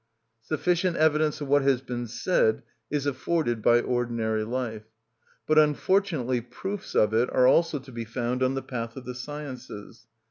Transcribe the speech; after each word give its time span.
_"Sufficient 0.47 0.97
evidence 0.97 1.41
of 1.41 1.47
what 1.47 1.61
has 1.61 1.79
been 1.83 2.07
said 2.07 2.63
is 2.89 3.05
afforded 3.05 3.61
by 3.61 3.79
ordinary 3.81 4.43
life. 4.43 4.85
But 5.45 5.59
unfortunately 5.59 6.41
proofs 6.41 6.95
of 6.95 7.13
it 7.13 7.29
are 7.31 7.45
also 7.45 7.77
to 7.77 7.91
be 7.91 8.05
found 8.05 8.41
on 8.41 8.55
the 8.55 8.63
path 8.63 8.97
of 8.97 9.05
the 9.05 9.13
sciences. 9.13 10.07